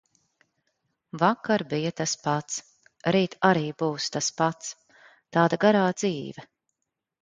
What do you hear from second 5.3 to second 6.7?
tāda garā dzīve.